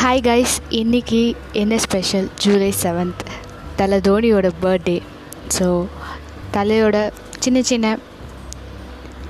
Hi 0.00 0.20
guys 0.20 0.54
இன்றைக்கி 0.70 1.20
என்ன 1.52 1.74
special 1.78 2.26
July 2.38 2.68
seventh 2.80 3.22
தலை 3.76 3.98
தோனியோட 3.98 4.48
பர்த்டே 4.62 4.96
ஸோ 5.56 5.66
தலையோட 6.52 6.96
சின்ன 7.38 7.62
சின்ன 7.62 7.94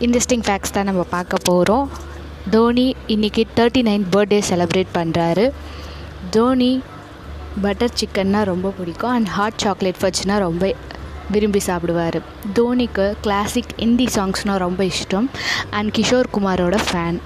இன்ட்ரெஸ்டிங் 0.01 0.45
ஃபேக்ட்ஸ் 0.47 0.75
தான் 0.77 0.89
நம்ம 0.91 1.03
பார்க்க 1.11 1.39
போகிறோம் 1.43 1.87
தோனி 2.51 2.87
இன்றைக்கி 3.15 3.45
தேர்ட்டி 3.57 3.83
நைன் 3.91 4.07
பர்த்டே 4.17 4.41
செலப்ரேட் 4.51 4.93
பண்ணுறாரு 4.95 5.47
தோனி 6.31 6.73
பட்டர் 7.63 7.97
சிக்கன்னா 8.01 8.43
ரொம்ப 8.53 8.75
பிடிக்கும். 8.79 9.11
அண்ட் 9.11 9.31
ஹாட் 9.37 9.63
சாக்லேட் 9.65 10.03
ஃபட்ஸ்னால் 10.03 10.45
ரொம்ப 10.47 10.75
விரும்பி 11.31 11.63
சாப்பிடுவார். 11.67 12.21
தோனிக்கு 12.59 13.07
கிளாசிக் 13.21 13.75
ஹிந்தி 13.77 14.09
சாங்ஸ்னால் 14.17 14.63
ரொம்ப 14.67 14.83
இஷ்டம். 14.93 15.29
அண்ட் 15.71 15.93
கிஷோர் 15.99 16.35
குமாரோட 16.37 16.79
ஃபேன் 16.89 17.19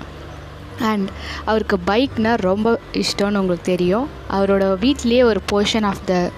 அண்ட் 0.81 1.09
அவருக்கு 1.45 1.79
பைக்னால் 1.87 2.45
ரொம்ப 2.49 2.79
இஷ்டம்னு 2.93 3.41
உங்களுக்கு 3.43 3.71
தெரியும். 3.73 4.09
அவரோட 4.31 4.65
வீட்லேயே 4.85 5.23
ஒரு 5.23 5.41
போர்ஷன் 5.53 5.85
ஆஃப் 5.85 6.07
த 6.07 6.31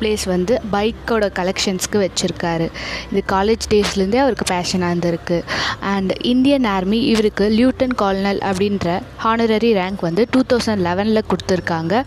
பிளேஸ் 0.00 0.24
வந்து 0.24 0.60
பைக்கோட 0.72 1.24
கலெக்ஷன்ஸ்க்கு 1.38 1.98
வச்சுருக்காரு. 2.02 2.66
இது 3.10 3.22
காலேஜ் 3.32 3.64
டேஸ்லேருந்தே 3.70 4.16
அவருக்கு 4.16 4.44
பேஷனாக 4.54 4.94
இருந்திருக்கு. 4.94 5.42
அண்ட் 5.80 6.12
இந்தியன் 6.20 6.64
ஆர்மி 6.64 7.00
இவருக்கு 7.00 7.48
லியூட்டன் 7.58 7.96
கால்னல் 8.02 8.40
அப்படின்ற 8.50 9.00
ஹானரரி 9.24 9.72
ரேங்க் 9.80 10.00
வந்து 10.00 10.26
டூ 10.30 10.40
தௌசண்ட் 10.52 10.84
லெவனில் 10.86 11.28
கொடுத்துருக்காங்க. 11.30 12.04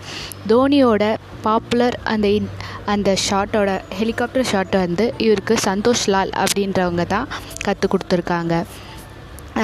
தோனியோட 0.47 1.15
பாப்புலர் 1.41 1.99
அந்த 2.03 2.27
இன் 2.27 2.49
அந்த 2.85 3.17
ஷாட்டோட 3.29 3.81
ஹெலிகாப்டர் 3.99 4.49
ஷாட்டை 4.51 4.79
வந்து 4.85 5.13
இவருக்கு 5.17 5.57
சந்தோஷ் 5.65 6.05
லால் 6.05 6.33
அப்படின்றவங்க 6.43 7.05
தான் 7.05 7.27
கற்றுக் 7.63 7.93
கொடுத்துருக்காங்க. 7.93 8.63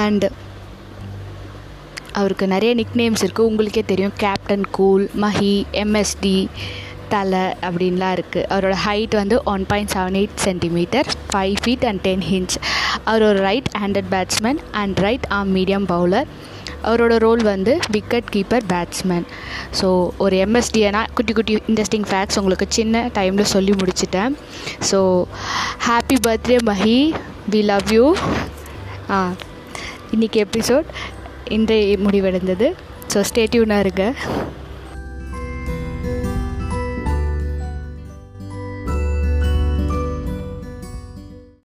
அண்டு 0.04 0.30
அவருக்கு 2.18 2.46
நிறைய 2.54 2.74
நிக் 2.80 2.96
நேம்ஸ் 3.00 3.24
இருக்குது 3.24 3.48
உங்களுக்கே 3.50 3.82
தெரியும். 3.92 4.14
கேப்டன் 4.24 4.66
கூல் 4.78 5.04
மஹி 5.24 5.54
எம்எஸ்டி 5.82 6.36
தலை 7.12 7.44
அப்படின்லாம் 7.66 8.14
இருக்குது 8.16 8.46
அவரோட 8.52 8.74
ஹைட் 8.86 9.14
வந்து 9.20 9.36
one 9.52 9.64
point 9.70 9.92
seven 9.94 10.16
eight 10.20 10.36
centimetre 10.46 11.08
five 11.30 11.56
feet 11.64 11.86
and 11.90 12.00
ten 12.00 12.24
inch 12.30 12.56
அவர் 13.04 13.24
ஒரு 13.30 13.40
right 13.48 13.70
handed 13.82 14.08
batsman 14.14 14.60
and 14.82 14.98
right 15.06 15.26
arm 15.38 15.52
medium 15.56 15.86
bowler 15.94 16.28
அவரோட 16.88 17.14
ரோல் 17.24 17.42
வந்து 17.42 17.72
விக்கெட் 17.94 18.28
கீப்பர் 18.34 18.66
பேட்ஸ்மேன் 18.72 19.26
ஸோ 19.80 19.88
ஒரு 20.24 20.36
எம்எஸ்டினா 20.46 21.02
குட்டி 21.14 21.32
குட்டி 21.32 21.54
இன்ட்ரெஸ்டிங் 21.68 22.06
ஃபேக்ட்ஸ் 22.10 22.38
உங்களுக்கு 22.38 22.66
சின்ன 22.68 23.02
டைமில் 23.18 23.50
சொல்லி 23.54 23.72
முடிச்சிட்டேன். 23.72 24.34
So 24.90 24.98
happy 25.88 26.18
birthday 26.26 26.58
Mahi 26.70 26.98
we 27.54 27.62
love 27.72 27.92
you 27.96 28.14
ah 29.10 29.18
இன்றைக்கி 30.14 30.38
எபிசோட் 30.46 30.86
இன்றைய 31.56 31.96
முடிவடைந்தது. 32.06 32.66
ஸோ 33.12 33.20
ஸ்டேட்யூனாக 33.30 33.84
இருங்க. 33.84 34.04